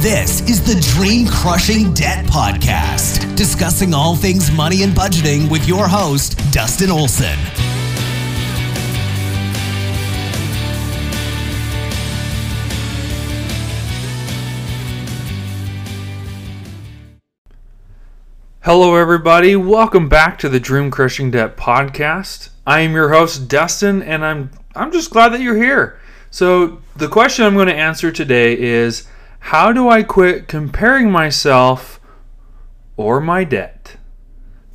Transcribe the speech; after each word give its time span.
This 0.00 0.42
is 0.42 0.62
the 0.62 0.80
Dream 0.94 1.26
Crushing 1.26 1.92
Debt 1.92 2.24
Podcast, 2.26 3.34
discussing 3.34 3.92
all 3.92 4.14
things 4.14 4.48
money 4.48 4.84
and 4.84 4.92
budgeting 4.92 5.50
with 5.50 5.66
your 5.66 5.88
host, 5.88 6.38
Dustin 6.52 6.88
Olson. 6.88 7.36
Hello, 18.60 18.94
everybody. 18.94 19.56
Welcome 19.56 20.08
back 20.08 20.38
to 20.38 20.48
the 20.48 20.60
Dream 20.60 20.92
Crushing 20.92 21.32
Debt 21.32 21.56
podcast. 21.56 22.50
I 22.64 22.82
am 22.82 22.92
your 22.92 23.08
host, 23.08 23.48
Dustin, 23.48 24.02
and 24.02 24.24
I'm 24.24 24.52
I'm 24.76 24.92
just 24.92 25.10
glad 25.10 25.30
that 25.30 25.40
you're 25.40 25.56
here. 25.56 25.98
So, 26.30 26.80
the 26.94 27.08
question 27.08 27.44
I'm 27.44 27.54
going 27.54 27.66
to 27.66 27.74
answer 27.74 28.12
today 28.12 28.56
is 28.56 29.08
how 29.40 29.72
do 29.72 29.88
I 29.88 30.02
quit 30.02 30.48
comparing 30.48 31.10
myself 31.10 32.00
or 32.96 33.20
my 33.20 33.44
debt? 33.44 33.96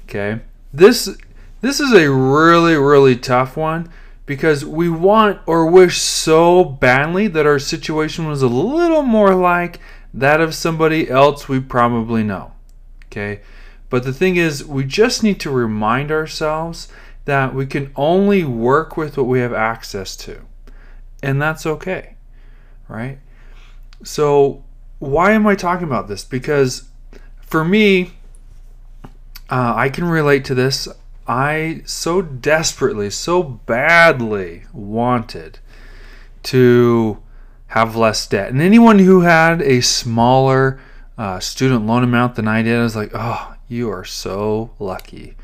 Okay? 0.03 0.41
This 0.71 1.17
this 1.61 1.79
is 1.79 1.93
a 1.93 2.11
really 2.11 2.75
really 2.75 3.15
tough 3.15 3.55
one 3.55 3.91
because 4.25 4.65
we 4.65 4.89
want 4.89 5.39
or 5.45 5.69
wish 5.69 6.01
so 6.01 6.63
badly 6.63 7.27
that 7.27 7.45
our 7.45 7.59
situation 7.59 8.27
was 8.27 8.41
a 8.41 8.47
little 8.47 9.03
more 9.03 9.35
like 9.35 9.79
that 10.13 10.39
of 10.39 10.55
somebody 10.55 11.09
else 11.09 11.49
we 11.49 11.59
probably 11.59 12.23
know. 12.23 12.53
Okay? 13.05 13.41
But 13.89 14.03
the 14.03 14.13
thing 14.13 14.37
is, 14.37 14.65
we 14.65 14.85
just 14.85 15.21
need 15.23 15.39
to 15.41 15.51
remind 15.51 16.11
ourselves 16.11 16.87
that 17.25 17.53
we 17.53 17.65
can 17.65 17.91
only 17.95 18.43
work 18.43 18.97
with 18.97 19.17
what 19.17 19.27
we 19.27 19.39
have 19.39 19.53
access 19.53 20.15
to. 20.17 20.41
And 21.21 21.41
that's 21.41 21.65
okay, 21.65 22.15
right? 22.87 23.19
So, 24.03 24.63
why 24.99 25.31
am 25.31 25.47
I 25.47 25.55
talking 25.55 25.85
about 25.85 26.07
this? 26.07 26.23
Because 26.23 26.89
for 27.41 27.63
me, 27.63 28.11
uh, 29.49 29.73
I 29.75 29.89
can 29.89 30.05
relate 30.05 30.45
to 30.45 30.55
this. 30.55 30.87
I 31.27 31.81
so 31.85 32.21
desperately, 32.21 33.09
so 33.09 33.43
badly 33.43 34.63
wanted 34.73 35.59
to 36.43 37.19
have 37.67 37.95
less 37.95 38.27
debt. 38.27 38.49
And 38.49 38.61
anyone 38.61 38.99
who 38.99 39.21
had 39.21 39.61
a 39.61 39.81
smaller 39.81 40.79
uh, 41.17 41.39
student 41.39 41.85
loan 41.85 42.03
amount 42.03 42.35
than 42.35 42.47
I 42.47 42.61
did, 42.61 42.77
I 42.77 42.83
was 42.83 42.95
like, 42.95 43.11
oh, 43.13 43.55
you 43.67 43.89
are 43.89 44.05
so 44.05 44.71
lucky. 44.79 45.35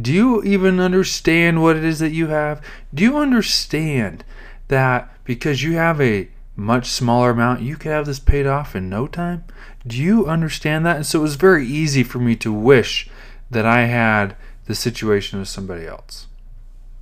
Do 0.00 0.12
you 0.12 0.42
even 0.42 0.80
understand 0.80 1.62
what 1.62 1.76
it 1.76 1.84
is 1.84 1.98
that 2.00 2.10
you 2.10 2.28
have? 2.28 2.62
Do 2.92 3.02
you 3.02 3.18
understand 3.18 4.24
that 4.68 5.12
because 5.24 5.62
you 5.62 5.74
have 5.74 6.00
a 6.00 6.28
much 6.56 6.86
smaller 6.86 7.30
amount, 7.30 7.60
you 7.60 7.76
could 7.76 7.92
have 7.92 8.06
this 8.06 8.18
paid 8.18 8.46
off 8.46 8.74
in 8.74 8.88
no 8.88 9.06
time? 9.06 9.44
Do 9.86 9.96
you 9.96 10.26
understand 10.26 10.84
that? 10.86 10.96
And 10.96 11.06
so 11.06 11.20
it 11.20 11.22
was 11.22 11.36
very 11.36 11.66
easy 11.66 12.02
for 12.02 12.18
me 12.18 12.34
to 12.36 12.52
wish 12.52 13.08
that 13.50 13.66
I 13.66 13.82
had 13.82 14.34
the 14.64 14.74
situation 14.74 15.40
of 15.40 15.48
somebody 15.48 15.86
else. 15.86 16.26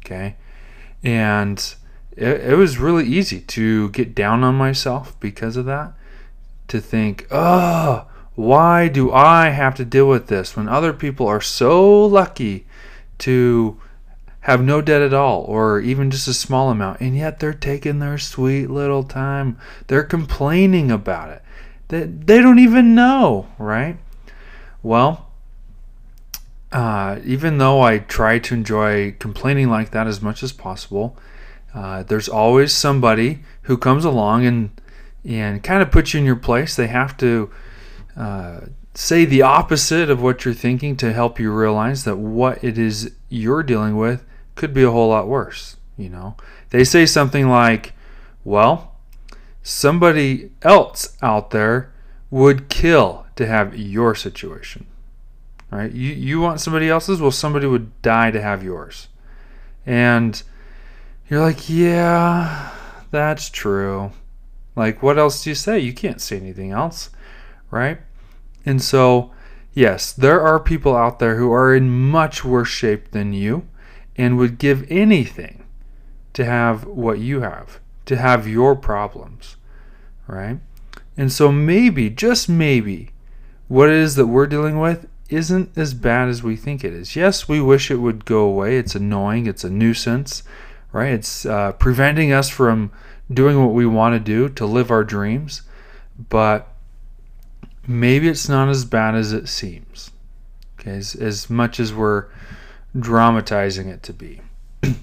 Okay? 0.04 0.36
And 1.02 1.74
it, 2.16 2.52
it 2.52 2.56
was 2.56 2.78
really 2.78 3.06
easy 3.06 3.40
to 3.40 3.88
get 3.90 4.14
down 4.14 4.44
on 4.44 4.54
myself 4.56 5.18
because 5.20 5.56
of 5.56 5.64
that. 5.66 5.92
To 6.68 6.80
think, 6.80 7.26
oh, 7.30 8.06
why 8.34 8.88
do 8.88 9.12
I 9.12 9.50
have 9.50 9.74
to 9.76 9.84
deal 9.84 10.08
with 10.08 10.26
this 10.26 10.56
when 10.56 10.68
other 10.68 10.92
people 10.92 11.26
are 11.26 11.40
so 11.40 12.04
lucky 12.04 12.66
to 13.18 13.80
have 14.44 14.62
no 14.62 14.82
debt 14.82 15.00
at 15.00 15.14
all 15.14 15.40
or 15.44 15.80
even 15.80 16.10
just 16.10 16.28
a 16.28 16.34
small 16.34 16.68
amount 16.70 17.00
and 17.00 17.16
yet 17.16 17.40
they're 17.40 17.54
taking 17.54 17.98
their 17.98 18.18
sweet 18.18 18.68
little 18.68 19.02
time. 19.02 19.58
They're 19.86 20.04
complaining 20.04 20.90
about 20.90 21.30
it. 21.30 21.42
They, 21.88 22.02
they 22.02 22.42
don't 22.42 22.58
even 22.58 22.94
know, 22.94 23.48
right? 23.58 23.96
Well, 24.82 25.30
uh, 26.72 27.20
even 27.24 27.56
though 27.56 27.80
I 27.80 28.00
try 28.00 28.38
to 28.40 28.54
enjoy 28.54 29.12
complaining 29.18 29.70
like 29.70 29.92
that 29.92 30.06
as 30.06 30.20
much 30.20 30.42
as 30.42 30.52
possible, 30.52 31.16
uh, 31.74 32.02
there's 32.02 32.28
always 32.28 32.74
somebody 32.74 33.44
who 33.62 33.78
comes 33.78 34.04
along 34.04 34.44
and 34.44 34.70
and 35.24 35.62
kind 35.62 35.80
of 35.80 35.90
puts 35.90 36.12
you 36.12 36.20
in 36.20 36.26
your 36.26 36.36
place. 36.36 36.76
They 36.76 36.88
have 36.88 37.16
to 37.16 37.50
uh, 38.14 38.60
say 38.92 39.24
the 39.24 39.40
opposite 39.40 40.10
of 40.10 40.20
what 40.20 40.44
you're 40.44 40.52
thinking 40.52 40.96
to 40.96 41.14
help 41.14 41.40
you 41.40 41.50
realize 41.50 42.04
that 42.04 42.16
what 42.16 42.62
it 42.62 42.76
is 42.76 43.10
you're 43.30 43.62
dealing 43.62 43.96
with 43.96 44.22
could 44.54 44.74
be 44.74 44.82
a 44.82 44.90
whole 44.90 45.08
lot 45.08 45.28
worse. 45.28 45.76
You 45.96 46.08
know, 46.08 46.36
they 46.70 46.84
say 46.84 47.06
something 47.06 47.48
like, 47.48 47.92
well, 48.44 48.96
somebody 49.62 50.50
else 50.62 51.16
out 51.22 51.50
there 51.50 51.92
would 52.30 52.68
kill 52.68 53.26
to 53.36 53.46
have 53.46 53.78
your 53.78 54.14
situation. 54.14 54.86
Right? 55.70 55.92
You, 55.92 56.12
you 56.12 56.40
want 56.40 56.60
somebody 56.60 56.88
else's? 56.88 57.20
Well, 57.20 57.30
somebody 57.30 57.66
would 57.66 58.00
die 58.02 58.30
to 58.30 58.40
have 58.40 58.62
yours. 58.62 59.08
And 59.86 60.42
you're 61.28 61.40
like, 61.40 61.68
yeah, 61.68 62.70
that's 63.10 63.50
true. 63.50 64.12
Like, 64.76 65.02
what 65.02 65.18
else 65.18 65.44
do 65.44 65.50
you 65.50 65.54
say? 65.54 65.78
You 65.78 65.92
can't 65.92 66.20
say 66.20 66.36
anything 66.36 66.70
else 66.70 67.10
right? 67.74 67.98
And 68.64 68.80
so, 68.80 69.32
yes, 69.72 70.12
there 70.12 70.40
are 70.40 70.60
people 70.60 70.96
out 70.96 71.18
there 71.18 71.36
who 71.36 71.52
are 71.52 71.74
in 71.74 71.90
much 71.90 72.44
worse 72.44 72.68
shape 72.68 73.10
than 73.10 73.32
you 73.32 73.66
and 74.16 74.38
would 74.38 74.58
give 74.58 74.90
anything 74.90 75.64
to 76.32 76.44
have 76.44 76.84
what 76.86 77.18
you 77.18 77.40
have, 77.40 77.80
to 78.06 78.16
have 78.16 78.46
your 78.48 78.76
problems, 78.76 79.56
right? 80.26 80.58
And 81.16 81.32
so, 81.32 81.52
maybe, 81.52 82.10
just 82.10 82.48
maybe, 82.48 83.10
what 83.68 83.88
it 83.88 83.96
is 83.96 84.16
that 84.16 84.26
we're 84.26 84.46
dealing 84.46 84.78
with 84.78 85.08
isn't 85.30 85.76
as 85.76 85.94
bad 85.94 86.28
as 86.28 86.42
we 86.42 86.56
think 86.56 86.84
it 86.84 86.92
is. 86.92 87.16
Yes, 87.16 87.48
we 87.48 87.60
wish 87.60 87.90
it 87.90 87.96
would 87.96 88.24
go 88.24 88.40
away. 88.40 88.76
It's 88.76 88.94
annoying, 88.94 89.46
it's 89.46 89.64
a 89.64 89.70
nuisance, 89.70 90.42
right? 90.92 91.12
It's 91.12 91.46
uh, 91.46 91.72
preventing 91.72 92.32
us 92.32 92.48
from 92.48 92.90
doing 93.32 93.58
what 93.58 93.72
we 93.72 93.86
want 93.86 94.14
to 94.14 94.20
do 94.20 94.48
to 94.50 94.66
live 94.66 94.90
our 94.90 95.04
dreams. 95.04 95.62
But 96.28 96.68
maybe 97.86 98.28
it's 98.28 98.48
not 98.48 98.68
as 98.68 98.84
bad 98.84 99.14
as 99.14 99.32
it 99.32 99.48
seems. 99.48 100.10
Okay, 100.78 100.92
as, 100.92 101.14
as 101.14 101.48
much 101.48 101.80
as 101.80 101.92
we're 101.92 102.26
dramatizing 102.98 103.88
it 103.88 104.02
to 104.04 104.12
be. 104.12 104.40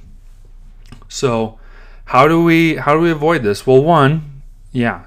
so, 1.07 1.59
how 2.06 2.28
do 2.28 2.44
we 2.44 2.75
how 2.75 2.94
do 2.94 3.02
we 3.02 3.12
avoid 3.12 3.44
this? 3.44 3.66
Well, 3.66 3.84
one, 3.84 4.41
yeah, 4.72 5.06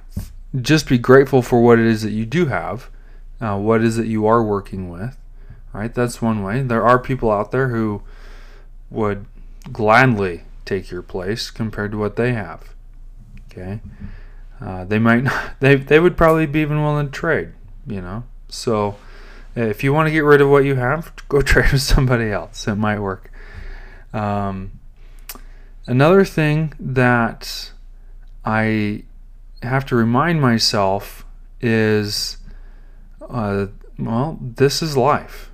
just 0.61 0.89
be 0.89 0.99
grateful 0.99 1.43
for 1.43 1.61
what 1.61 1.79
it 1.79 1.87
is 1.87 2.03
that 2.03 2.13
you 2.13 2.27
do 2.27 2.47
have, 2.47 2.91
uh, 3.41 3.59
what 3.59 3.83
is 3.83 3.97
that 3.97 4.07
you 4.07 4.27
are 4.27 4.43
working 4.43 4.91
with. 4.91 5.17
Right, 5.73 5.93
that's 5.93 6.23
one 6.23 6.45
way. 6.45 6.63
There 6.63 6.87
are 6.87 7.01
people 7.01 7.33
out 7.33 7.51
there 7.51 7.69
who 7.69 8.03
would 8.91 9.27
gladly 9.73 10.43
take 10.65 10.91
your 10.91 11.03
place 11.03 11.51
compared 11.51 11.91
to 11.91 11.99
what 11.99 12.15
they 12.15 12.33
have. 12.33 12.73
Okay, 13.51 13.81
uh, 14.61 14.85
they 14.85 15.01
might 15.01 15.25
not, 15.25 15.61
they 15.61 15.75
they 15.75 15.99
would 15.99 16.17
probably 16.17 16.47
be 16.47 16.61
even 16.61 16.83
willing 16.83 17.07
to 17.07 17.13
trade 17.13 17.53
you 17.87 18.01
know. 18.01 18.25
So 18.49 18.97
if 19.57 19.85
you 19.85 19.93
want 19.93 20.07
to 20.07 20.13
get 20.13 20.25
rid 20.25 20.41
of 20.41 20.49
what 20.49 20.65
you 20.65 20.75
have, 20.77 21.13
go 21.29 21.43
trade 21.43 21.73
with 21.73 21.83
somebody 21.83 22.31
else. 22.31 22.67
It 22.67 22.77
might 22.77 23.01
work. 23.01 23.31
Um, 24.13 24.81
another 25.87 26.25
thing 26.25 26.75
that 26.79 27.73
I 28.45 29.05
have 29.63 29.87
to 29.87 29.97
remind 29.97 30.41
myself 30.41 31.25
is, 31.61 32.39
uh, 33.21 33.67
well, 33.99 34.39
this 34.41 34.83
is 34.83 34.97
life. 34.97 35.51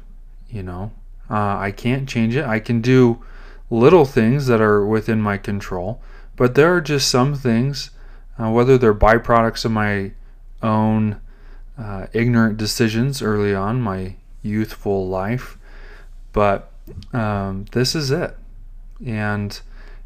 You 0.49 0.63
know, 0.63 0.93
uh, 1.31 1.57
I 1.59 1.71
can't 1.71 2.09
change 2.09 2.35
it. 2.35 2.45
I 2.45 2.59
can 2.59 2.81
do 2.81 3.23
little 3.71 4.05
things 4.05 4.47
that 4.49 4.61
are 4.61 4.85
within 4.85 5.23
my 5.23 5.39
control, 5.39 6.03
but 6.37 6.55
there 6.55 6.75
are 6.75 6.81
just 6.81 7.09
some 7.09 7.35
things, 7.35 7.91
uh, 8.39 8.51
whether 8.51 8.77
they're 8.77 8.93
byproducts 8.93 9.65
of 9.65 9.71
my 9.71 10.11
own 10.63 11.21
uh, 11.81 12.07
ignorant 12.13 12.59
decisions 12.59 13.23
early 13.23 13.55
on 13.55 13.81
my 13.81 14.15
youthful 14.43 15.09
life, 15.09 15.57
but 16.33 16.71
um, 17.13 17.65
this 17.73 17.95
is 17.95 18.11
it, 18.11 18.37
and 19.05 19.61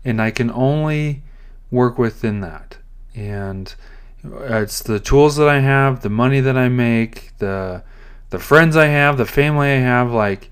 and 0.04 0.22
I 0.22 0.30
can 0.30 0.50
only 0.50 1.22
work 1.70 1.98
within 1.98 2.40
that, 2.40 2.76
and 3.14 3.74
it's 4.22 4.82
the 4.82 5.00
tools 5.00 5.36
that 5.36 5.48
I 5.48 5.60
have, 5.60 6.02
the 6.02 6.08
money 6.10 6.40
that 6.40 6.56
I 6.56 6.68
make, 6.68 7.36
the 7.38 7.82
the 8.30 8.38
friends 8.38 8.76
I 8.76 8.86
have, 8.86 9.18
the 9.18 9.26
family 9.26 9.68
I 9.68 9.78
have. 9.78 10.12
Like, 10.12 10.50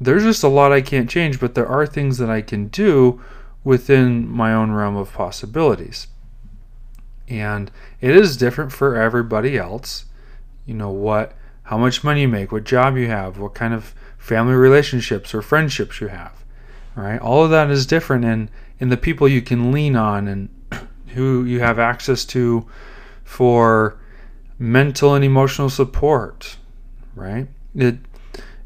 there's 0.00 0.22
just 0.22 0.44
a 0.44 0.48
lot 0.48 0.72
I 0.72 0.82
can't 0.82 1.10
change, 1.10 1.40
but 1.40 1.54
there 1.54 1.66
are 1.66 1.86
things 1.86 2.18
that 2.18 2.30
I 2.30 2.42
can 2.42 2.68
do 2.68 3.22
within 3.64 4.28
my 4.28 4.52
own 4.52 4.70
realm 4.70 4.96
of 4.96 5.12
possibilities. 5.12 6.08
And 7.28 7.70
it 8.00 8.14
is 8.14 8.36
different 8.36 8.70
for 8.70 8.94
everybody 8.94 9.58
else 9.58 10.04
you 10.66 10.74
know 10.74 10.90
what 10.90 11.32
how 11.64 11.78
much 11.78 12.04
money 12.04 12.22
you 12.22 12.28
make 12.28 12.52
what 12.52 12.64
job 12.64 12.96
you 12.96 13.06
have 13.06 13.38
what 13.38 13.54
kind 13.54 13.72
of 13.72 13.94
family 14.18 14.54
relationships 14.54 15.34
or 15.34 15.40
friendships 15.40 16.00
you 16.00 16.08
have 16.08 16.44
right 16.94 17.20
all 17.20 17.44
of 17.44 17.50
that 17.50 17.70
is 17.70 17.86
different 17.86 18.24
and 18.24 18.50
in 18.78 18.88
the 18.88 18.96
people 18.96 19.26
you 19.26 19.40
can 19.40 19.72
lean 19.72 19.96
on 19.96 20.28
and 20.28 20.48
who 21.14 21.44
you 21.44 21.60
have 21.60 21.78
access 21.78 22.24
to 22.24 22.66
for 23.24 23.98
mental 24.58 25.14
and 25.14 25.24
emotional 25.24 25.68
support, 25.68 26.56
right? 27.14 27.48
It 27.74 27.98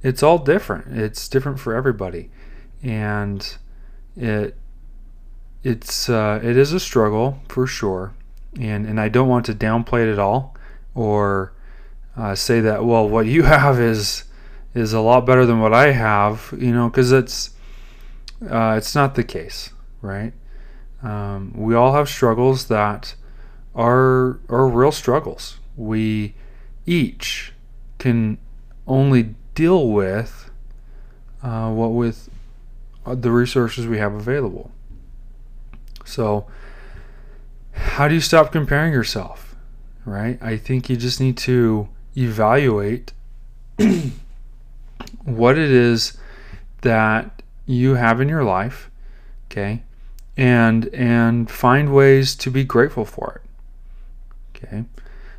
it's 0.02 0.22
all 0.22 0.38
different. 0.38 0.96
It's 0.96 1.28
different 1.28 1.60
for 1.60 1.74
everybody, 1.74 2.30
and 2.82 3.56
it 4.16 4.56
it's 5.62 6.08
uh, 6.08 6.40
it 6.42 6.56
is 6.56 6.72
a 6.72 6.80
struggle 6.80 7.40
for 7.48 7.66
sure, 7.66 8.14
and 8.58 8.86
and 8.86 9.00
I 9.00 9.08
don't 9.08 9.28
want 9.28 9.46
to 9.46 9.54
downplay 9.54 10.08
it 10.08 10.12
at 10.12 10.18
all, 10.18 10.56
or 10.94 11.52
uh, 12.20 12.34
say 12.34 12.60
that 12.60 12.84
well 12.84 13.08
what 13.08 13.26
you 13.26 13.42
have 13.54 13.80
is 13.80 14.24
is 14.74 14.92
a 14.92 15.00
lot 15.00 15.26
better 15.26 15.44
than 15.44 15.60
what 15.60 15.74
I 15.74 15.90
have, 15.90 16.54
you 16.56 16.72
know, 16.72 16.88
because 16.88 17.10
it's 17.12 17.50
uh, 18.48 18.74
it's 18.76 18.94
not 18.94 19.14
the 19.14 19.24
case, 19.24 19.70
right? 20.00 20.32
Um, 21.02 21.52
we 21.56 21.74
all 21.74 21.94
have 21.94 22.08
struggles 22.08 22.66
that 22.66 23.14
are 23.74 24.38
are 24.48 24.68
real 24.68 24.92
struggles. 24.92 25.58
We 25.76 26.34
each 26.86 27.52
can 27.98 28.38
only 28.86 29.34
deal 29.54 29.88
with 29.88 30.50
uh, 31.42 31.70
what 31.70 31.88
with 31.88 32.28
uh, 33.06 33.14
the 33.14 33.30
resources 33.30 33.86
we 33.86 33.98
have 33.98 34.14
available. 34.14 34.70
So, 36.04 36.46
how 37.72 38.08
do 38.08 38.14
you 38.14 38.20
stop 38.20 38.52
comparing 38.52 38.92
yourself? 38.92 39.56
Right? 40.04 40.38
I 40.42 40.56
think 40.56 40.88
you 40.88 40.96
just 40.96 41.20
need 41.20 41.36
to 41.38 41.88
evaluate 42.16 43.12
what 45.24 45.58
it 45.58 45.70
is 45.70 46.16
that 46.82 47.42
you 47.66 47.94
have 47.94 48.20
in 48.20 48.28
your 48.28 48.44
life, 48.44 48.90
okay? 49.50 49.82
And 50.36 50.86
and 50.94 51.50
find 51.50 51.94
ways 51.94 52.34
to 52.36 52.50
be 52.50 52.64
grateful 52.64 53.04
for 53.04 53.42
it. 53.42 54.62
Okay? 54.62 54.84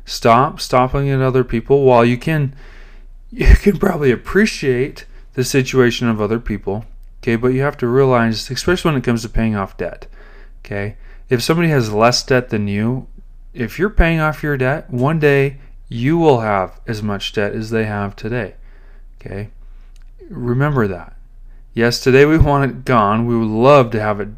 Stop 0.04 0.60
stopping 0.60 1.08
at 1.10 1.20
other 1.20 1.44
people 1.44 1.84
while 1.84 2.04
you 2.04 2.16
can 2.16 2.54
you 3.30 3.54
can 3.56 3.78
probably 3.78 4.10
appreciate 4.10 5.06
the 5.34 5.44
situation 5.44 6.08
of 6.08 6.20
other 6.20 6.38
people, 6.38 6.84
okay? 7.22 7.36
But 7.36 7.48
you 7.48 7.62
have 7.62 7.78
to 7.78 7.86
realize, 7.86 8.50
especially 8.50 8.90
when 8.90 9.00
it 9.00 9.04
comes 9.04 9.22
to 9.22 9.28
paying 9.28 9.56
off 9.56 9.76
debt, 9.76 10.06
okay? 10.64 10.96
If 11.28 11.42
somebody 11.42 11.68
has 11.68 11.92
less 11.92 12.22
debt 12.22 12.50
than 12.50 12.68
you, 12.68 13.06
if 13.54 13.78
you're 13.78 13.90
paying 13.90 14.20
off 14.20 14.42
your 14.42 14.56
debt, 14.56 14.90
one 14.90 15.18
day 15.18 15.58
you 15.92 16.18
will 16.18 16.40
have 16.40 16.80
as 16.86 17.02
much 17.02 17.32
debt 17.32 17.52
as 17.52 17.70
they 17.70 17.84
have 17.84 18.16
today, 18.16 18.54
okay? 19.20 19.50
Remember 20.28 20.86
that. 20.88 21.16
Yes, 21.74 22.00
today 22.00 22.24
we 22.24 22.38
want 22.38 22.70
it 22.70 22.84
gone. 22.84 23.26
We 23.26 23.36
would 23.36 23.48
love 23.48 23.90
to 23.92 24.00
have 24.00 24.20
it 24.20 24.28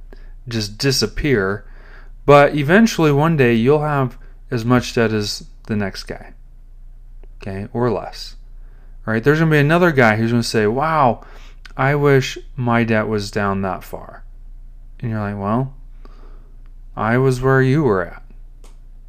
just 0.47 0.79
disappear, 0.79 1.65
but 2.27 2.55
eventually 2.55 3.13
one 3.13 3.37
day 3.37 3.55
you'll 3.55 3.83
have 3.83 4.19
as 4.51 4.65
much 4.65 4.95
debt 4.95 5.13
as 5.13 5.47
the 5.67 5.77
next 5.77 6.05
guy, 6.05 6.35
okay, 7.41 7.69
or 7.73 7.91
less 7.91 8.37
right? 9.07 9.23
There's 9.23 9.39
going 9.39 9.51
to 9.51 9.55
be 9.55 9.61
another 9.61 9.93
guy 9.93 10.17
who's 10.17 10.31
going 10.31 10.43
to 10.43 10.49
say, 10.49 10.67
wow, 10.67 11.25
I 11.77 11.95
wish 11.95 12.39
my 12.57 12.85
debt 12.85 13.09
was 13.09 13.31
down 13.31 13.63
that 13.63 13.85
far. 13.85 14.25
And 15.01 15.11
you're 15.11 15.21
like, 15.21 15.39
well, 15.39 15.75
I 16.97 17.19
was 17.19 17.41
where 17.41 17.63
you 17.63 17.83
were 17.83 18.07
at. 18.07 18.23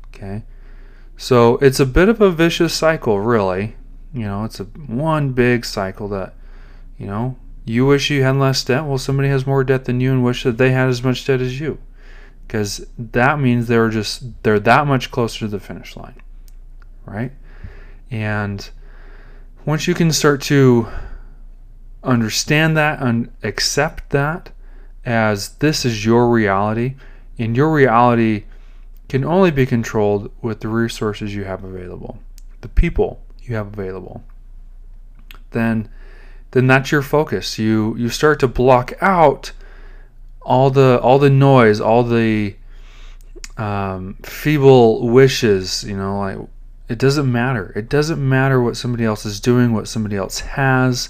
Okay. 0.07 0.43
So 1.17 1.57
it's 1.57 1.79
a 1.79 1.85
bit 1.85 2.09
of 2.09 2.21
a 2.21 2.31
vicious 2.31 2.73
cycle, 2.73 3.19
really. 3.19 3.75
You 4.13 4.23
know, 4.23 4.43
it's 4.43 4.59
a 4.59 4.63
one 4.63 5.31
big 5.33 5.65
cycle 5.65 6.07
that, 6.09 6.33
you 6.97 7.07
know, 7.07 7.37
you 7.65 7.85
wish 7.85 8.09
you 8.09 8.23
had 8.23 8.35
less 8.35 8.63
debt. 8.63 8.85
Well, 8.85 8.97
somebody 8.97 9.29
has 9.29 9.47
more 9.47 9.63
debt 9.63 9.85
than 9.85 9.99
you 9.99 10.11
and 10.11 10.23
wish 10.23 10.43
that 10.43 10.57
they 10.57 10.71
had 10.71 10.87
as 10.87 11.03
much 11.03 11.25
debt 11.25 11.41
as 11.41 11.59
you. 11.59 11.79
Because 12.45 12.85
that 12.97 13.39
means 13.39 13.67
they're 13.67 13.89
just, 13.89 14.43
they're 14.43 14.59
that 14.59 14.85
much 14.85 15.09
closer 15.09 15.39
to 15.39 15.47
the 15.47 15.59
finish 15.59 15.97
line. 15.97 16.21
Right? 17.05 17.31
And 18.11 18.69
once 19.65 19.87
you 19.87 19.95
can 19.95 20.11
start 20.11 20.41
to 20.43 20.87
understand 22.03 22.77
that 22.77 23.01
and 23.01 23.31
accept 23.41 24.11
that 24.11 24.51
as 25.03 25.49
this 25.55 25.85
is 25.85 26.05
your 26.05 26.29
reality, 26.29 26.95
and 27.37 27.55
your 27.55 27.71
reality 27.71 28.45
can 29.15 29.23
only 29.23 29.49
be 29.49 29.65
controlled 29.65 30.29
with 30.41 30.59
the 30.59 30.67
resources 30.67 31.33
you 31.33 31.45
have 31.45 31.63
available, 31.63 32.19
the 32.59 32.67
people 32.67 33.23
you 33.43 33.55
have 33.55 33.67
available, 33.67 34.25
then 35.51 35.87
then 36.51 36.67
that's 36.67 36.91
your 36.91 37.01
focus. 37.01 37.57
You 37.57 37.95
you 37.95 38.09
start 38.09 38.41
to 38.41 38.47
block 38.49 38.91
out 38.99 39.53
all 40.41 40.69
the 40.69 40.99
all 41.01 41.17
the 41.17 41.29
noise, 41.29 41.79
all 41.79 42.03
the 42.03 42.57
um, 43.55 44.17
feeble 44.21 45.07
wishes, 45.07 45.85
you 45.85 45.95
know, 45.95 46.19
like 46.19 46.37
it 46.89 46.97
doesn't 46.97 47.31
matter. 47.31 47.71
It 47.73 47.87
doesn't 47.87 48.19
matter 48.19 48.61
what 48.61 48.75
somebody 48.75 49.05
else 49.05 49.25
is 49.25 49.39
doing, 49.39 49.71
what 49.71 49.87
somebody 49.87 50.17
else 50.17 50.41
has. 50.41 51.07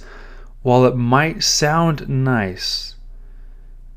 While 0.61 0.85
it 0.85 0.95
might 0.95 1.41
sound 1.41 2.07
nice, 2.07 2.97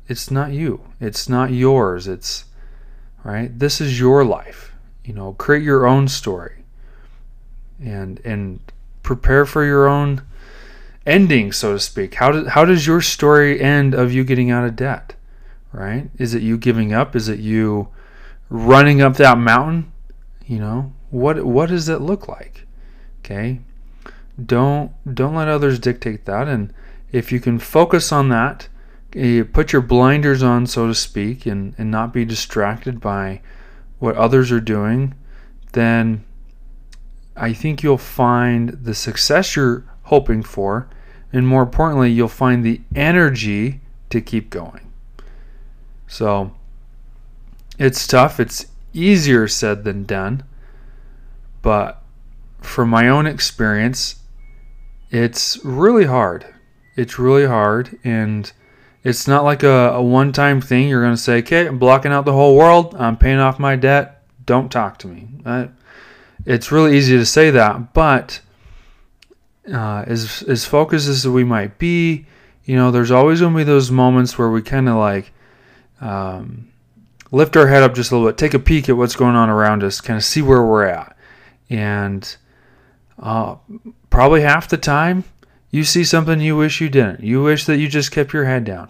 it's 0.07 0.31
not 0.31 0.51
you. 0.51 0.81
It's 0.99 1.29
not 1.29 1.51
yours. 1.51 2.07
It's 2.07 2.45
right. 3.23 3.57
This 3.57 3.81
is 3.81 3.99
your 3.99 4.23
life. 4.23 4.73
You 5.03 5.13
know, 5.13 5.33
create 5.33 5.63
your 5.63 5.85
own 5.85 6.07
story. 6.07 6.63
And 7.81 8.19
and 8.25 8.59
prepare 9.03 9.45
for 9.45 9.63
your 9.63 9.87
own 9.87 10.21
ending, 11.05 11.51
so 11.51 11.73
to 11.73 11.79
speak. 11.79 12.15
How 12.15 12.31
does 12.31 12.47
how 12.49 12.65
does 12.65 12.85
your 12.85 13.01
story 13.01 13.59
end 13.59 13.93
of 13.93 14.11
you 14.11 14.23
getting 14.23 14.51
out 14.51 14.65
of 14.65 14.75
debt? 14.75 15.15
Right? 15.71 16.09
Is 16.17 16.33
it 16.33 16.41
you 16.41 16.57
giving 16.57 16.93
up? 16.93 17.15
Is 17.15 17.29
it 17.29 17.39
you 17.39 17.89
running 18.49 19.01
up 19.01 19.15
that 19.17 19.37
mountain? 19.37 19.91
You 20.45 20.59
know, 20.59 20.93
what 21.09 21.45
what 21.45 21.69
does 21.69 21.89
it 21.89 22.01
look 22.01 22.27
like? 22.27 22.67
Okay? 23.19 23.61
Don't 24.43 24.91
don't 25.11 25.35
let 25.35 25.47
others 25.47 25.79
dictate 25.79 26.25
that 26.25 26.47
and 26.47 26.73
if 27.11 27.31
you 27.31 27.39
can 27.39 27.59
focus 27.59 28.11
on 28.11 28.29
that, 28.29 28.67
you 29.13 29.45
put 29.45 29.73
your 29.73 29.81
blinders 29.81 30.43
on 30.43 30.67
so 30.67 30.87
to 30.87 30.95
speak 30.95 31.45
and, 31.45 31.73
and 31.77 31.89
not 31.89 32.13
be 32.13 32.25
distracted 32.25 32.99
by 32.99 33.41
what 33.99 34.15
others 34.15 34.51
are 34.51 34.59
doing, 34.59 35.15
then 35.73 36.23
I 37.35 37.53
think 37.53 37.83
you'll 37.83 37.97
find 37.97 38.69
the 38.69 38.93
success 38.93 39.55
you're 39.55 39.85
hoping 40.03 40.43
for, 40.43 40.89
and 41.31 41.47
more 41.47 41.63
importantly, 41.63 42.11
you'll 42.11 42.27
find 42.27 42.63
the 42.63 42.81
energy 42.95 43.81
to 44.09 44.21
keep 44.21 44.49
going. 44.49 44.91
So 46.07 46.53
it's 47.77 48.05
tough. 48.07 48.39
It's 48.39 48.65
easier 48.93 49.47
said 49.47 49.83
than 49.83 50.03
done. 50.03 50.43
But 51.61 52.01
from 52.59 52.89
my 52.89 53.07
own 53.07 53.25
experience, 53.25 54.15
it's 55.11 55.63
really 55.63 56.05
hard. 56.05 56.45
It's 56.95 57.19
really 57.19 57.45
hard. 57.45 57.97
And 58.03 58.51
it's 59.09 59.27
not 59.27 59.43
like 59.43 59.63
a, 59.63 59.91
a 59.93 60.01
one 60.01 60.31
time 60.31 60.61
thing. 60.61 60.87
You're 60.87 61.01
going 61.01 61.15
to 61.15 61.21
say, 61.21 61.39
okay, 61.39 61.67
I'm 61.67 61.79
blocking 61.79 62.11
out 62.11 62.25
the 62.25 62.33
whole 62.33 62.55
world. 62.55 62.95
I'm 62.97 63.17
paying 63.17 63.39
off 63.39 63.59
my 63.59 63.75
debt. 63.75 64.23
Don't 64.45 64.71
talk 64.71 64.97
to 64.99 65.07
me. 65.07 65.27
it's 66.45 66.71
really 66.71 66.97
easy 66.97 67.17
to 67.17 67.25
say 67.25 67.51
that. 67.51 67.93
But 67.93 68.41
uh, 69.71 70.03
as, 70.07 70.43
as 70.43 70.65
focused 70.65 71.07
as 71.07 71.27
we 71.27 71.43
might 71.43 71.77
be, 71.77 72.25
you 72.65 72.75
know, 72.75 72.91
there's 72.91 73.11
always 73.11 73.41
going 73.41 73.53
to 73.53 73.57
be 73.57 73.63
those 73.63 73.91
moments 73.91 74.37
where 74.37 74.49
we 74.49 74.61
kind 74.61 74.87
of 74.87 74.95
like, 74.95 75.31
um, 76.01 76.69
lift 77.31 77.57
our 77.57 77.67
head 77.67 77.83
up 77.83 77.93
just 77.93 78.11
a 78.11 78.15
little 78.15 78.29
bit, 78.29 78.37
take 78.37 78.53
a 78.53 78.59
peek 78.59 78.89
at 78.89 78.97
what's 78.97 79.15
going 79.15 79.35
on 79.35 79.49
around 79.49 79.83
us, 79.83 80.01
kind 80.01 80.17
of 80.17 80.23
see 80.23 80.41
where 80.41 80.63
we're 80.63 80.85
at 80.85 81.15
and 81.69 82.37
uh, 83.19 83.55
probably 84.09 84.41
half 84.41 84.67
the 84.67 84.77
time 84.77 85.23
you 85.71 85.83
see 85.83 86.03
something 86.03 86.39
you 86.39 86.57
wish 86.57 86.81
you 86.81 86.89
didn't. 86.89 87.21
You 87.21 87.43
wish 87.43 87.65
that 87.65 87.77
you 87.77 87.87
just 87.87 88.11
kept 88.11 88.33
your 88.33 88.45
head 88.45 88.63
down, 88.63 88.89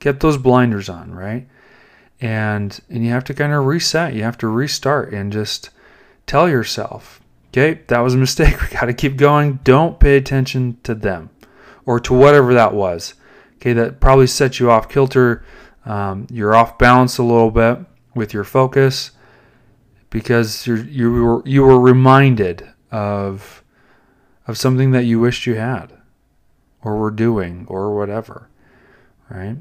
kept 0.00 0.20
those 0.20 0.38
blinders 0.38 0.88
on, 0.88 1.12
right? 1.12 1.46
And 2.20 2.78
and 2.88 3.04
you 3.04 3.10
have 3.10 3.24
to 3.24 3.34
kind 3.34 3.52
of 3.52 3.66
reset. 3.66 4.14
You 4.14 4.22
have 4.22 4.38
to 4.38 4.48
restart 4.48 5.12
and 5.12 5.32
just 5.32 5.70
tell 6.26 6.48
yourself, 6.48 7.20
okay, 7.48 7.80
that 7.88 8.00
was 8.00 8.14
a 8.14 8.18
mistake. 8.18 8.60
We 8.62 8.68
got 8.68 8.86
to 8.86 8.94
keep 8.94 9.16
going. 9.16 9.60
Don't 9.64 10.00
pay 10.00 10.16
attention 10.16 10.78
to 10.84 10.94
them 10.94 11.30
or 11.84 12.00
to 12.00 12.14
whatever 12.14 12.54
that 12.54 12.74
was. 12.74 13.14
Okay, 13.56 13.72
that 13.74 14.00
probably 14.00 14.26
set 14.26 14.58
you 14.58 14.70
off 14.70 14.88
kilter. 14.88 15.44
Um, 15.84 16.26
you're 16.30 16.54
off 16.54 16.78
balance 16.78 17.18
a 17.18 17.22
little 17.22 17.50
bit 17.50 17.78
with 18.14 18.32
your 18.32 18.44
focus 18.44 19.10
because 20.08 20.66
you 20.66 20.76
you 20.76 21.12
were 21.12 21.42
you 21.46 21.62
were 21.62 21.78
reminded 21.78 22.66
of 22.90 23.62
of 24.46 24.56
something 24.56 24.92
that 24.92 25.04
you 25.04 25.20
wished 25.20 25.46
you 25.46 25.56
had 25.56 25.93
or 26.84 26.96
were 26.96 27.10
doing 27.10 27.64
or 27.68 27.96
whatever 27.96 28.48
right? 29.30 29.56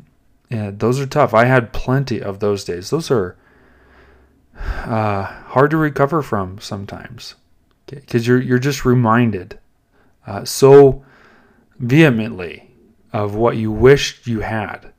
And 0.50 0.80
those 0.80 1.00
are 1.00 1.06
tough. 1.06 1.34
I 1.34 1.46
had 1.46 1.74
plenty 1.74 2.22
of 2.22 2.40
those 2.40 2.64
days. 2.64 2.90
Those 2.90 3.10
are 3.10 3.36
uh, 4.56 5.24
hard 5.24 5.72
to 5.72 5.78
recover 5.78 6.22
from 6.22 6.60
sometimes 6.60 7.36
because 7.88 8.28
you're 8.28 8.42
you're 8.42 8.60
just 8.60 8.86
reminded 8.86 9.60
uh, 10.28 10.46
so 10.46 11.04
vehemently 11.80 12.72
of 13.12 13.36
what 13.36 13.58
you 13.58 13.72
wished 13.72 14.28
you 14.28 14.42
had 14.42 14.92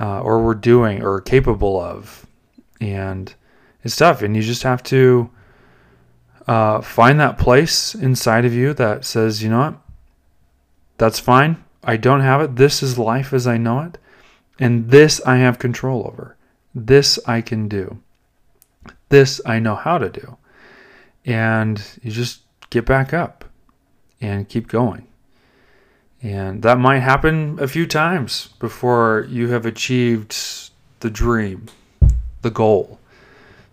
uh, 0.00 0.20
or 0.20 0.42
were 0.42 0.54
doing 0.54 1.02
or 1.02 1.20
capable 1.20 1.80
of. 1.80 2.26
And 2.80 3.34
it's 3.82 3.96
tough, 3.96 4.22
and 4.22 4.34
you 4.34 4.42
just 4.42 4.62
have 4.62 4.82
to 4.84 5.30
uh, 6.46 6.80
find 6.80 7.20
that 7.20 7.38
place 7.38 7.94
inside 7.94 8.44
of 8.44 8.52
you 8.52 8.72
that 8.74 9.04
says, 9.04 9.42
you 9.42 9.50
know 9.50 9.58
what, 9.58 9.78
that's 10.98 11.18
fine. 11.18 11.62
I 11.82 11.96
don't 11.96 12.20
have 12.20 12.40
it. 12.40 12.56
This 12.56 12.82
is 12.82 12.98
life 12.98 13.32
as 13.32 13.46
I 13.46 13.56
know 13.56 13.80
it. 13.80 13.98
And 14.58 14.90
this 14.90 15.20
I 15.26 15.36
have 15.36 15.58
control 15.58 16.06
over. 16.06 16.36
This 16.74 17.18
I 17.26 17.40
can 17.40 17.68
do. 17.68 17.98
This 19.08 19.40
I 19.44 19.58
know 19.58 19.74
how 19.74 19.98
to 19.98 20.08
do. 20.08 20.36
And 21.24 21.82
you 22.02 22.10
just 22.10 22.40
get 22.70 22.86
back 22.86 23.12
up 23.12 23.44
and 24.20 24.48
keep 24.48 24.68
going. 24.68 25.06
And 26.22 26.62
that 26.62 26.78
might 26.78 27.00
happen 27.00 27.58
a 27.60 27.68
few 27.68 27.86
times 27.86 28.48
before 28.58 29.26
you 29.28 29.48
have 29.48 29.66
achieved 29.66 30.34
the 31.00 31.10
dream, 31.10 31.66
the 32.40 32.50
goal. 32.50 32.98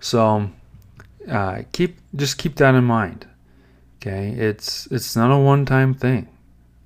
So 0.02 0.50
uh, 1.30 1.62
keep 1.72 1.98
just 2.16 2.38
keep 2.38 2.56
that 2.58 2.76
in 2.76 2.84
mind. 2.84 3.26
Okay, 3.98 4.32
it's 4.32 4.88
it's 4.88 5.16
not 5.16 5.32
a 5.32 5.38
one-time 5.38 5.94
thing. 5.94 6.28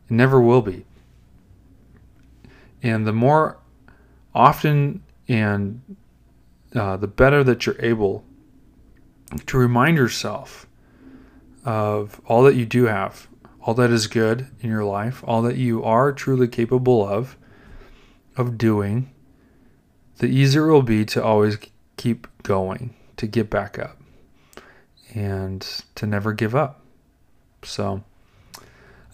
It 0.09 0.13
never 0.13 0.39
will 0.39 0.61
be. 0.61 0.85
And 2.83 3.07
the 3.07 3.13
more 3.13 3.57
often 4.33 5.03
and 5.27 5.81
uh, 6.75 6.97
the 6.97 7.07
better 7.07 7.43
that 7.43 7.65
you're 7.65 7.79
able 7.79 8.23
to 9.45 9.57
remind 9.57 9.97
yourself 9.97 10.67
of 11.63 12.21
all 12.27 12.43
that 12.43 12.55
you 12.55 12.65
do 12.65 12.85
have, 12.85 13.27
all 13.61 13.73
that 13.73 13.89
is 13.89 14.07
good 14.07 14.47
in 14.61 14.69
your 14.69 14.83
life, 14.83 15.23
all 15.25 15.41
that 15.41 15.57
you 15.57 15.83
are 15.83 16.11
truly 16.11 16.47
capable 16.47 17.07
of 17.07 17.37
of 18.37 18.57
doing, 18.57 19.09
the 20.17 20.27
easier 20.27 20.67
it 20.67 20.73
will 20.73 20.81
be 20.81 21.05
to 21.05 21.23
always 21.23 21.57
keep 21.97 22.27
going, 22.43 22.93
to 23.17 23.27
get 23.27 23.49
back 23.49 23.79
up, 23.79 23.97
and 25.13 25.61
to 25.95 26.05
never 26.05 26.33
give 26.33 26.53
up. 26.53 26.81
So, 27.63 28.03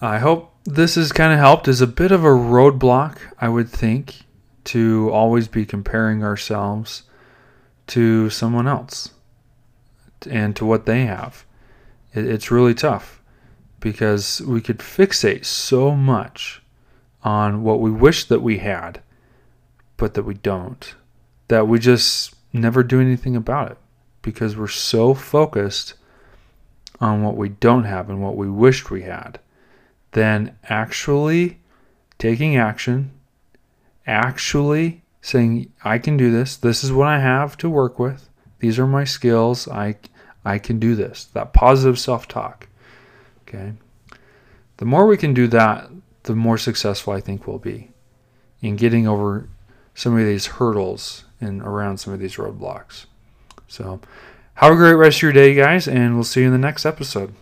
I 0.01 0.17
hope 0.17 0.51
this 0.65 0.95
has 0.95 1.11
kind 1.11 1.31
of 1.31 1.37
helped 1.37 1.67
as 1.67 1.79
a 1.79 1.87
bit 1.87 2.11
of 2.11 2.23
a 2.23 2.29
roadblock, 2.29 3.19
I 3.39 3.49
would 3.49 3.69
think, 3.69 4.23
to 4.65 5.11
always 5.11 5.47
be 5.47 5.63
comparing 5.63 6.23
ourselves 6.23 7.03
to 7.87 8.29
someone 8.31 8.67
else 8.67 9.11
and 10.27 10.55
to 10.55 10.65
what 10.65 10.85
they 10.85 11.05
have. 11.05 11.45
it's 12.13 12.51
really 12.51 12.73
tough 12.73 13.21
because 13.79 14.41
we 14.41 14.59
could 14.59 14.79
fixate 14.79 15.45
so 15.45 15.91
much 15.95 16.61
on 17.23 17.63
what 17.63 17.79
we 17.79 17.91
wish 17.91 18.25
that 18.25 18.41
we 18.41 18.57
had, 18.57 19.01
but 19.97 20.15
that 20.15 20.23
we 20.23 20.33
don't, 20.33 20.95
that 21.47 21.67
we 21.67 21.77
just 21.77 22.33
never 22.53 22.83
do 22.83 22.99
anything 22.99 23.35
about 23.35 23.71
it 23.71 23.77
because 24.21 24.57
we're 24.57 24.67
so 24.67 25.13
focused 25.13 25.93
on 26.99 27.23
what 27.23 27.37
we 27.37 27.49
don't 27.49 27.83
have 27.83 28.09
and 28.09 28.21
what 28.21 28.35
we 28.35 28.49
wished 28.49 28.91
we 28.91 29.03
had, 29.03 29.39
then 30.11 30.57
actually 30.63 31.59
taking 32.17 32.55
action, 32.55 33.11
actually 34.05 35.03
saying, 35.21 35.71
I 35.83 35.97
can 35.97 36.17
do 36.17 36.31
this, 36.31 36.55
this 36.55 36.83
is 36.83 36.91
what 36.91 37.07
I 37.07 37.19
have 37.19 37.57
to 37.57 37.69
work 37.69 37.99
with, 37.99 38.29
these 38.59 38.77
are 38.79 38.87
my 38.87 39.03
skills, 39.03 39.67
I, 39.67 39.95
I 40.43 40.59
can 40.59 40.79
do 40.79 40.95
this. 40.95 41.25
That 41.25 41.53
positive 41.53 41.99
self 41.99 42.27
talk. 42.27 42.67
Okay. 43.43 43.73
The 44.77 44.85
more 44.85 45.05
we 45.05 45.17
can 45.17 45.33
do 45.33 45.47
that, 45.47 45.89
the 46.23 46.35
more 46.35 46.57
successful 46.57 47.13
I 47.13 47.21
think 47.21 47.45
we'll 47.45 47.59
be 47.59 47.91
in 48.61 48.75
getting 48.75 49.07
over 49.07 49.49
some 49.93 50.17
of 50.17 50.25
these 50.25 50.45
hurdles 50.45 51.25
and 51.39 51.61
around 51.61 51.97
some 51.97 52.13
of 52.13 52.19
these 52.19 52.35
roadblocks. 52.35 53.05
So, 53.67 53.99
have 54.55 54.73
a 54.73 54.75
great 54.75 54.93
rest 54.93 55.17
of 55.17 55.23
your 55.23 55.31
day, 55.31 55.55
guys, 55.55 55.87
and 55.87 56.15
we'll 56.15 56.23
see 56.23 56.41
you 56.41 56.47
in 56.47 56.51
the 56.51 56.59
next 56.59 56.85
episode. 56.85 57.33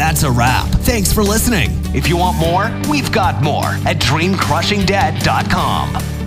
That's 0.00 0.22
a 0.22 0.30
wrap. 0.30 0.66
Thanks 0.68 1.12
for 1.12 1.22
listening. 1.22 1.68
If 1.94 2.08
you 2.08 2.16
want 2.16 2.38
more, 2.38 2.70
we've 2.90 3.12
got 3.12 3.42
more 3.42 3.66
at 3.84 3.98
dreamcrushingdebt.com. 3.98 6.19